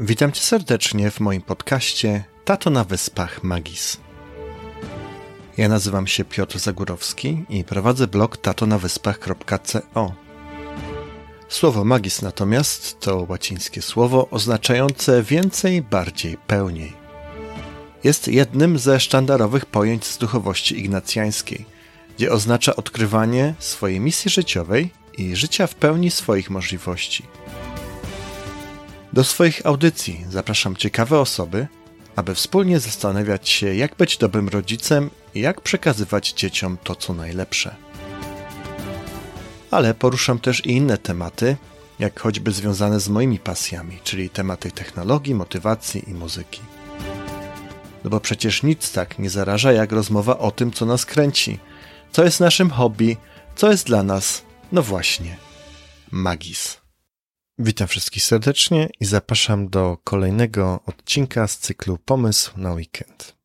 [0.00, 3.96] Witam cię serdecznie w moim podcaście Tato na Wyspach Magis.
[5.56, 10.14] Ja nazywam się Piotr Zagórowski i prowadzę blog tatonawyspach.co.
[11.48, 16.92] Słowo magis natomiast to łacińskie słowo oznaczające więcej, bardziej, pełniej.
[18.04, 21.64] Jest jednym ze sztandarowych pojęć z duchowości ignacjańskiej,
[22.16, 27.24] gdzie oznacza odkrywanie swojej misji życiowej i życia w pełni swoich możliwości.
[29.14, 31.66] Do swoich audycji zapraszam ciekawe osoby,
[32.16, 37.74] aby wspólnie zastanawiać się, jak być dobrym rodzicem i jak przekazywać dzieciom to, co najlepsze.
[39.70, 41.56] Ale poruszam też i inne tematy,
[41.98, 46.60] jak choćby związane z moimi pasjami, czyli tematy technologii, motywacji i muzyki.
[48.04, 51.58] No bo przecież nic tak nie zaraża jak rozmowa o tym, co nas kręci,
[52.12, 53.16] co jest naszym hobby,
[53.56, 55.36] co jest dla nas, no właśnie,
[56.10, 56.83] magis.
[57.58, 63.36] Witam wszystkich serdecznie i zapraszam do kolejnego odcinka z cyklu Pomysł na weekend.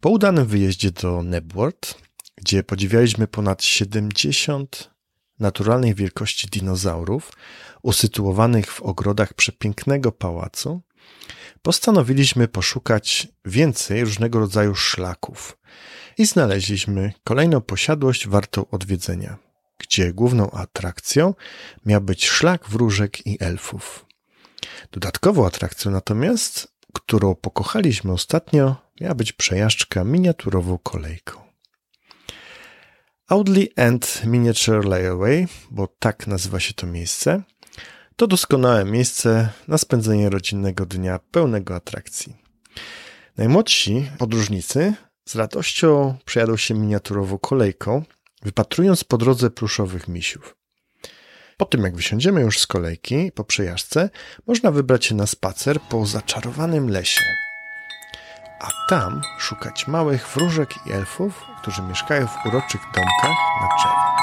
[0.00, 1.94] Po udanym wyjeździe do Nebworth,
[2.36, 4.90] gdzie podziwialiśmy ponad 70
[5.38, 7.32] naturalnej wielkości dinozaurów
[7.82, 10.82] usytuowanych w ogrodach przepięknego pałacu,
[11.62, 15.58] postanowiliśmy poszukać więcej różnego rodzaju szlaków
[16.18, 19.45] i znaleźliśmy kolejną posiadłość wartą odwiedzenia
[19.78, 21.34] gdzie główną atrakcją
[21.86, 24.06] miał być szlak wróżek i elfów.
[24.92, 31.46] Dodatkową atrakcją natomiast, którą pokochaliśmy ostatnio, miała być przejażdżka miniaturową kolejką.
[33.28, 37.42] Audley End Miniature Layaway, bo tak nazywa się to miejsce,
[38.16, 42.36] to doskonałe miejsce na spędzenie rodzinnego dnia pełnego atrakcji.
[43.36, 44.94] Najmłodsi podróżnicy
[45.28, 48.04] z radością przejadą się miniaturową kolejką,
[48.46, 50.56] wypatrując po drodze pluszowych misiów.
[51.56, 54.10] Po tym, jak wysiądziemy już z kolejki po przejażdżce,
[54.46, 57.24] można wybrać się na spacer po zaczarowanym lesie.
[58.60, 64.16] A tam szukać małych wróżek i elfów, którzy mieszkają w uroczych domkach na drzewach.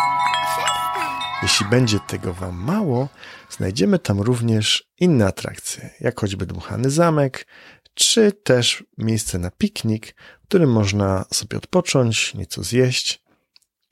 [1.43, 3.09] Jeśli będzie tego Wam mało,
[3.49, 7.47] znajdziemy tam również inne atrakcje, jak choćby dmuchany zamek,
[7.93, 13.22] czy też miejsce na piknik, w którym można sobie odpocząć, nieco zjeść,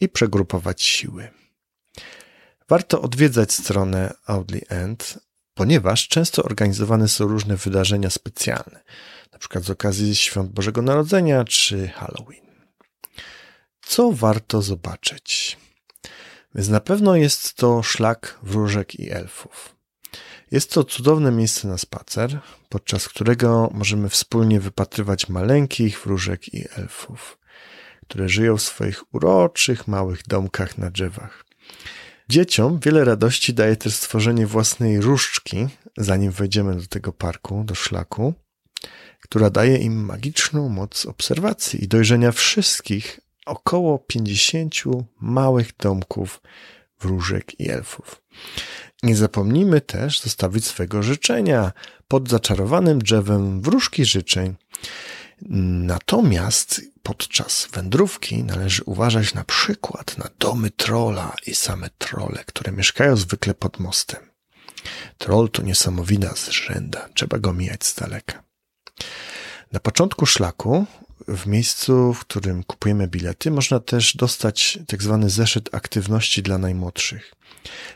[0.02, 1.30] i przegrupować siły.
[2.70, 5.20] Warto odwiedzać stronę Audley End,
[5.54, 8.84] ponieważ często organizowane są różne wydarzenia specjalne,
[9.32, 9.62] np.
[9.62, 12.46] z okazji Świąt Bożego Narodzenia czy Halloween.
[13.82, 15.58] Co warto zobaczyć?
[16.56, 19.76] Więc na pewno jest to szlak wróżek i elfów.
[20.52, 22.40] Jest to cudowne miejsce na spacer,
[22.70, 27.38] podczas którego możemy wspólnie wypatrywać maleńkich wróżek i elfów
[28.12, 31.46] które żyją w swoich uroczych, małych domkach na drzewach.
[32.30, 35.68] Dzieciom wiele radości daje też stworzenie własnej różdżki,
[35.98, 38.34] zanim wejdziemy do tego parku, do szlaku,
[39.22, 44.76] która daje im magiczną moc obserwacji i dojrzenia wszystkich około 50
[45.22, 46.42] małych domków
[47.00, 48.22] wróżek i elfów.
[49.04, 51.72] Nie zapomnijmy też zostawić swego życzenia
[52.08, 54.56] pod zaczarowanym drzewem wróżki życzeń.
[55.50, 63.16] Natomiast podczas wędrówki należy uważać na przykład na domy trola i same trole, które mieszkają
[63.16, 64.32] zwykle pod mostem.
[65.18, 68.44] Troll to niesamowita zrzęda, trzeba go mijać z daleka.
[69.72, 70.86] Na początku szlaku,
[71.28, 77.34] w miejscu, w którym kupujemy bilety, można też dostać tak zwany zeszyt aktywności dla najmłodszych.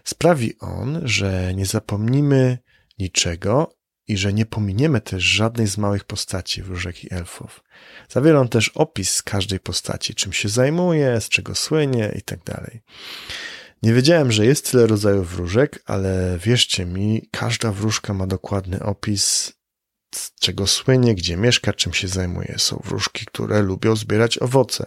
[0.03, 2.57] Sprawi on, że nie zapomnimy
[2.99, 3.74] niczego
[4.07, 7.63] i że nie pominiemy też żadnej z małych postaci wróżek i elfów.
[8.09, 12.39] Zawiera on też opis każdej postaci, czym się zajmuje, z czego słynie i tak.
[13.83, 19.53] Nie wiedziałem, że jest tyle rodzajów wróżek, ale wierzcie mi, każda wróżka ma dokładny opis,
[20.15, 22.55] z czego słynie, gdzie mieszka, czym się zajmuje.
[22.57, 24.85] Są wróżki, które lubią zbierać owoce.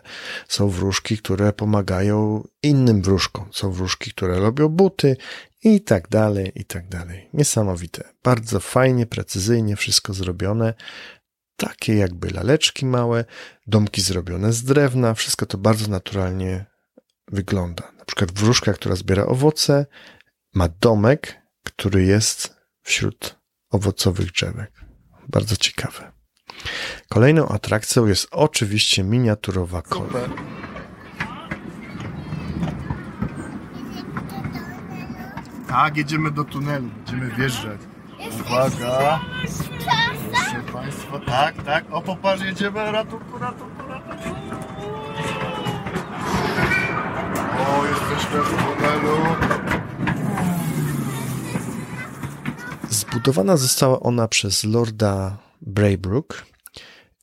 [0.48, 3.48] Są wróżki, które pomagają innym wróżkom.
[3.52, 5.16] Są wróżki, które lubią buty
[5.64, 7.28] i tak dalej, i tak dalej.
[7.34, 8.04] Niesamowite.
[8.22, 10.74] Bardzo fajnie, precyzyjnie wszystko zrobione.
[11.56, 13.24] Takie jakby laleczki małe,
[13.66, 16.66] domki zrobione z drewna, wszystko to bardzo naturalnie
[17.32, 17.92] wygląda.
[17.98, 19.86] Na przykład wróżka, która zbiera owoce,
[20.54, 23.38] ma domek, który jest wśród
[23.70, 24.72] owocowych drzewek.
[25.28, 26.12] Bardzo ciekawe.
[27.08, 30.57] Kolejną atrakcją jest oczywiście miniaturowa kolej.
[35.68, 37.80] Tak, jedziemy do tunelu, będziemy wjeżdżać.
[38.40, 39.20] Uwaga!
[40.32, 41.84] Proszę Państwa, tak, tak.
[41.90, 44.28] O, popatrz, jedziemy, ratunku, ratunku, ratunku.
[47.58, 49.16] O, jesteśmy w tunelu.
[52.90, 56.46] Zbudowana została ona przez Lorda Braybrook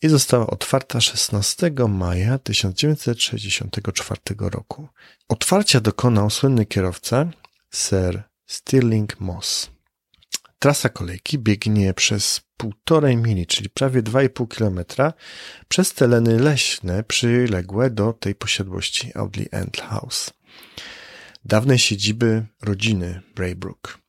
[0.02, 4.88] i została otwarta 16 maja 1964 roku.
[5.30, 7.26] Otwarcia dokonał słynny kierowca
[7.74, 9.72] Sir Stirling Moss.
[10.60, 15.14] Trasa kolejki biegnie przez półtorej mili, czyli prawie 2,5 kilometra,
[15.68, 20.34] przez tereny leśne przyległe do tej posiadłości Audley End House,
[21.46, 24.00] dawnej siedziby rodziny Braybrook.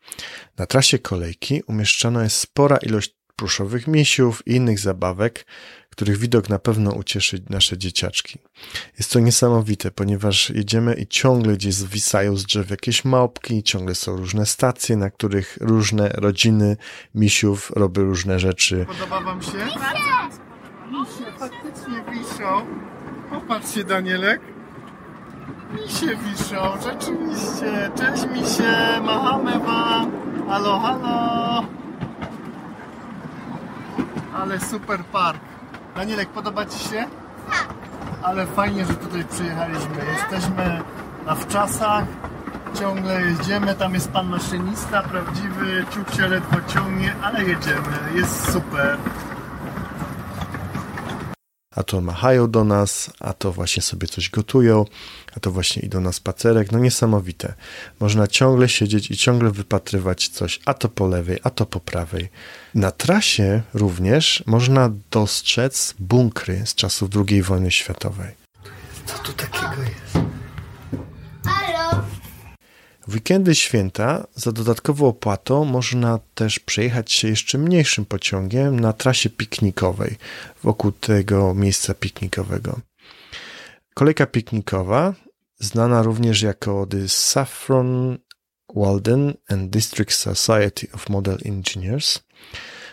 [0.58, 5.46] Na trasie kolejki umieszczona jest spora ilość pluszowych misiów i innych zabawek,
[5.90, 8.38] których widok na pewno ucieszy nasze dzieciaczki.
[8.98, 14.16] Jest to niesamowite, ponieważ jedziemy i ciągle gdzieś zwisają z drzew jakieś małpki, ciągle są
[14.16, 16.76] różne stacje, na których różne rodziny
[17.14, 18.86] misiów robią różne rzeczy.
[18.86, 19.52] Podoba wam się?
[20.90, 22.66] Misie faktycznie wiszą.
[23.30, 24.40] Popatrzcie, Danielek.
[25.72, 27.90] Misie wiszą, rzeczywiście.
[27.96, 30.12] Cześć misie, machamy wam.
[30.48, 31.75] Halo, halo.
[34.42, 35.40] Ale super park.
[35.96, 37.04] Danielek, podoba Ci się?
[37.50, 37.66] Tak.
[38.22, 39.96] Ale fajnie, że tutaj przyjechaliśmy.
[40.12, 40.82] Jesteśmy
[41.26, 42.04] na wczasach.
[42.80, 43.74] Ciągle jedziemy.
[43.74, 45.84] Tam jest pan maszynista prawdziwy.
[45.90, 47.98] Ciuk się ledwo ciągnie, ale jedziemy.
[48.14, 48.98] Jest super
[51.76, 54.84] a to machają do nas, a to właśnie sobie coś gotują,
[55.36, 56.72] a to właśnie idą na spacerek.
[56.72, 57.54] No niesamowite.
[58.00, 62.28] Można ciągle siedzieć i ciągle wypatrywać coś, a to po lewej, a to po prawej.
[62.74, 68.34] Na trasie również można dostrzec bunkry z czasów II wojny światowej.
[69.06, 70.25] Co tu takiego jest?
[73.08, 79.30] W weekendy święta za dodatkową opłatą można też przejechać się jeszcze mniejszym pociągiem na trasie
[79.30, 80.16] piknikowej
[80.62, 82.80] wokół tego miejsca piknikowego.
[83.94, 85.14] Kolejka piknikowa,
[85.58, 88.18] znana również jako The Saffron
[88.74, 92.20] Walden and District Society of Model Engineers,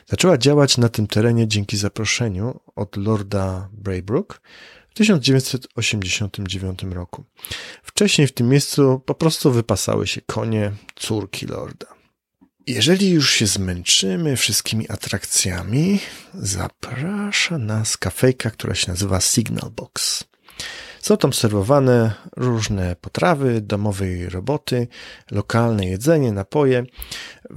[0.08, 4.42] zaczęła działać na tym terenie dzięki zaproszeniu od Lorda Braybrook
[4.94, 7.24] w 1989 roku.
[7.84, 11.88] Wcześniej w tym miejscu po prostu wypasały się konie córki lorda.
[12.68, 16.00] Jeżeli już się zmęczymy wszystkimi atrakcjami,
[16.34, 20.24] zaprasza nas kafejka, która się nazywa Signal Box.
[21.00, 24.88] Są tam serwowane różne potrawy, domowej roboty,
[25.32, 26.84] lokalne jedzenie, napoje.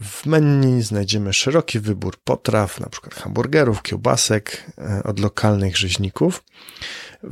[0.03, 3.11] W menu znajdziemy szeroki wybór potraw, np.
[3.13, 6.45] hamburgerów, kiełbasek e, od lokalnych rzeźników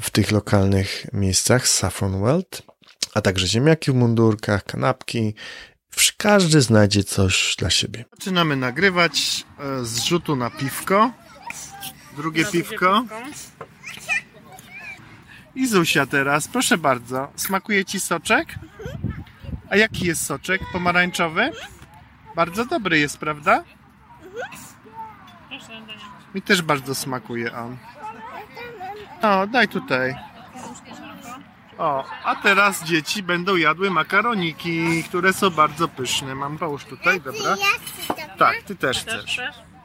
[0.00, 2.62] w tych lokalnych miejscach Saffron World,
[3.14, 5.34] a także ziemniaki w mundurkach, kanapki.
[6.16, 8.04] Każdy znajdzie coś dla siebie.
[8.12, 11.10] Zaczynamy nagrywać e, z rzutu na piwko.
[12.16, 13.04] Drugie piwko.
[15.54, 17.32] I Zuzia teraz, proszę bardzo.
[17.36, 18.54] Smakuje Ci soczek?
[19.70, 20.62] A jaki jest soczek?
[20.72, 21.50] Pomarańczowy?
[22.36, 23.64] Bardzo dobry jest, prawda?
[26.34, 27.76] Mi też bardzo smakuje on.
[29.24, 30.14] O, daj tutaj.
[31.78, 36.34] O, a teraz dzieci będą jadły makaroniki, które są bardzo pyszne.
[36.34, 37.56] Mam połóż tutaj, dobra?
[38.38, 39.40] Tak, ty też chcesz.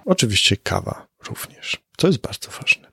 [0.06, 1.78] Oczywiście kawa również.
[1.98, 2.92] To jest bardzo ważne.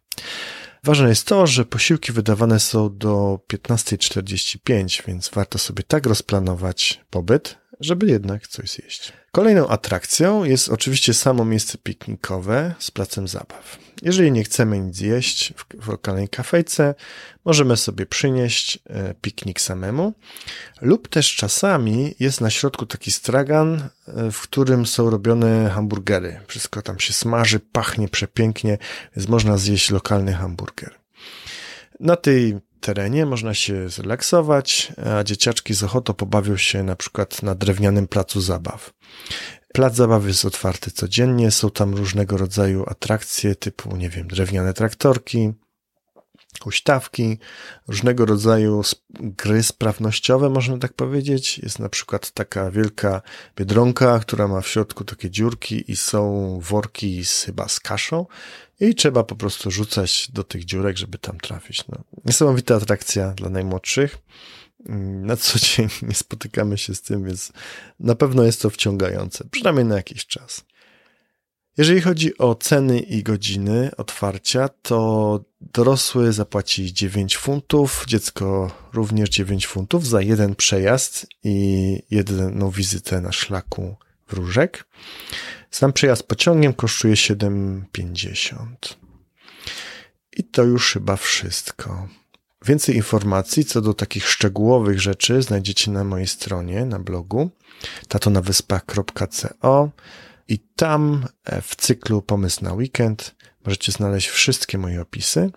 [0.85, 7.59] Ważne jest to, że posiłki wydawane są do 15.45, więc warto sobie tak rozplanować pobyt,
[7.81, 9.13] żeby jednak coś zjeść.
[9.33, 13.79] Kolejną atrakcją jest oczywiście samo miejsce piknikowe z placem zabaw.
[14.03, 16.95] Jeżeli nie chcemy nic jeść w, lokalnej kafejce,
[17.45, 20.15] możemy sobie przynieść e, piknik samemu,
[20.81, 26.41] lub też czasami jest na środku taki stragan, e, w którym są robione hamburgery.
[26.47, 28.79] Wszystko tam się smaży, pachnie przepięknie,
[29.17, 30.95] więc można zjeść lokalny hamburger.
[32.01, 32.57] Na tej
[32.87, 38.41] terenie można się zrelaksować, a dzieciaczki z ochotą pobawią się na przykład na drewnianym placu
[38.41, 38.93] zabaw.
[39.73, 45.53] Plac zabaw jest otwarty codziennie, są tam różnego rodzaju atrakcje typu, nie wiem, drewniane traktorki,
[46.63, 47.39] huśtawki,
[47.89, 48.83] różnego rodzaju
[49.21, 51.59] gry sprawnościowe, można tak powiedzieć.
[51.59, 53.23] Jest na przykład taka wielka
[53.57, 58.27] biedronka, która ma w środku takie dziurki i są worki z, chyba z kaszą
[58.81, 61.89] i trzeba po prostu rzucać do tych dziurek, żeby tam trafić.
[61.89, 64.19] No, niesamowita atrakcja dla najmłodszych.
[65.23, 67.53] Na co dzień nie spotykamy się z tym, więc
[68.01, 70.65] na pewno jest to wciągające, przynajmniej na jakiś czas.
[71.79, 79.67] Jeżeli chodzi o ceny i godziny otwarcia, to dorosły zapłaci 9 funtów, dziecko również 9
[79.67, 83.97] funtów za jeden przejazd i jedną wizytę na szlaku
[84.29, 84.85] wróżek.
[85.71, 88.67] Sam przejazd pociągiem kosztuje 7,50.
[90.37, 92.09] I to już chyba wszystko.
[92.65, 97.51] Więcej informacji co do takich szczegółowych rzeczy znajdziecie na mojej stronie, na blogu
[98.09, 99.91] tatonawyspach.co.
[100.49, 105.51] I tam e, w cyklu Pomysł na Weekend możecie znaleźć wszystkie moje opisy,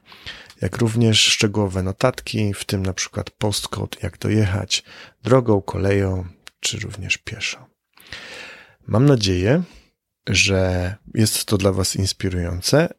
[0.61, 4.83] jak również szczegółowe notatki, w tym na przykład postcode, jak dojechać
[5.23, 6.25] drogą, koleją,
[6.59, 7.67] czy również pieszo.
[8.89, 9.63] Mam nadzieję,
[10.29, 12.89] że jest to dla Was inspirujące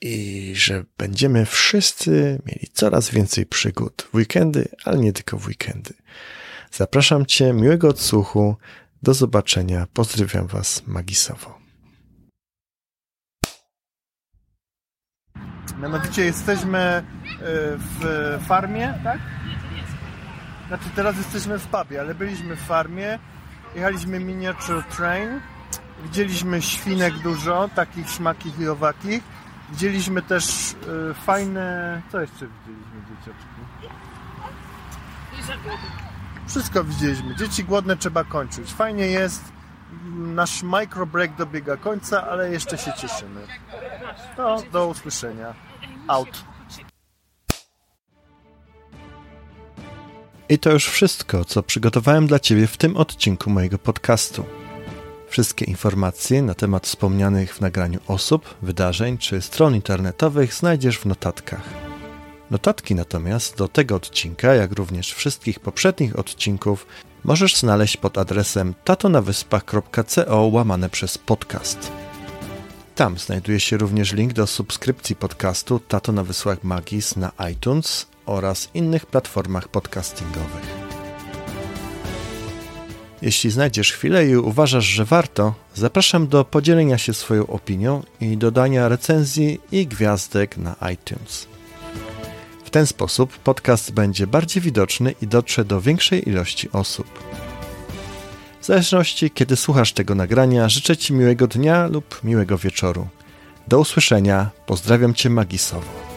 [0.00, 5.94] i że będziemy wszyscy mieli coraz więcej przygód w weekendy, ale nie tylko w weekendy.
[6.72, 8.56] Zapraszam Cię, miłego odsłuchu,
[9.02, 11.58] do zobaczenia, pozdrawiam Was magisowo.
[15.82, 17.02] Mianowicie jesteśmy e,
[17.78, 19.20] w farmie, tak?
[20.68, 23.18] Znaczy teraz jesteśmy w pubie, ale byliśmy w farmie,
[23.74, 25.40] jechaliśmy miniature train,
[26.02, 29.22] widzieliśmy świnek dużo, takich śmakich i owakich.
[29.70, 30.72] Widzieliśmy też
[31.10, 32.02] y, fajne...
[32.12, 33.48] Co jeszcze widzieliśmy, dzieciaczki?
[36.46, 37.36] Wszystko widzieliśmy.
[37.36, 38.72] Dzieci głodne trzeba kończyć.
[38.72, 39.52] Fajnie jest.
[40.16, 43.40] Nasz micro break dobiega końca, ale jeszcze się cieszymy.
[44.36, 45.54] To do usłyszenia.
[46.08, 46.44] Out.
[50.48, 54.44] I to już wszystko, co przygotowałem dla Ciebie w tym odcinku mojego podcastu.
[55.28, 61.62] Wszystkie informacje na temat wspomnianych w nagraniu osób, wydarzeń czy stron internetowych znajdziesz w notatkach.
[62.50, 66.86] Notatki natomiast do tego odcinka, jak również wszystkich poprzednich odcinków,
[67.24, 71.92] możesz znaleźć pod adresem tatonawyspach.co łamane przez podcast.
[72.94, 78.68] Tam znajduje się również link do subskrypcji podcastu Tato na Wysłach Magis na iTunes oraz
[78.74, 80.78] innych platformach podcastingowych.
[83.22, 88.88] Jeśli znajdziesz chwilę i uważasz, że warto, zapraszam do podzielenia się swoją opinią i dodania
[88.88, 91.46] recenzji i gwiazdek na iTunes.
[92.64, 97.06] W ten sposób podcast będzie bardziej widoczny i dotrze do większej ilości osób.
[98.60, 103.08] W zależności kiedy słuchasz tego nagrania, życzę Ci miłego dnia lub miłego wieczoru.
[103.68, 106.07] Do usłyszenia, pozdrawiam Cię magisowo.